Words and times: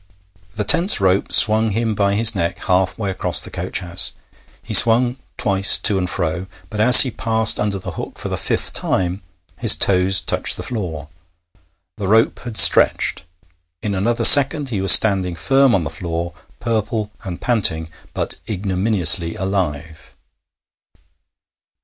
The 0.55 0.63
tense 0.63 0.99
rope 0.99 1.31
swung 1.31 1.73
him 1.73 1.93
by 1.93 2.15
his 2.15 2.33
neck 2.33 2.57
halfway 2.65 3.11
across 3.11 3.39
the 3.39 3.51
coach 3.51 3.81
house. 3.81 4.13
He 4.63 4.73
swung 4.73 5.17
twice 5.37 5.77
to 5.77 5.99
and 5.99 6.09
fro, 6.09 6.47
but 6.71 6.79
as 6.79 7.01
he 7.01 7.11
passed 7.11 7.59
under 7.59 7.77
the 7.77 7.91
hook 7.91 8.17
for 8.17 8.27
the 8.27 8.35
fifth 8.35 8.73
time 8.73 9.21
his 9.59 9.75
toes 9.75 10.19
touched 10.19 10.57
the 10.57 10.63
floor. 10.63 11.09
The 11.97 12.07
rope 12.07 12.39
had 12.39 12.57
stretched. 12.57 13.25
In 13.83 13.93
another 13.93 14.25
second 14.25 14.69
he 14.69 14.81
was 14.81 14.91
standing 14.91 15.35
firm 15.35 15.75
on 15.75 15.83
the 15.83 15.91
floor, 15.91 16.33
purple 16.59 17.11
and 17.23 17.39
panting, 17.39 17.87
but 18.15 18.37
ignominiously 18.49 19.35
alive. 19.35 20.15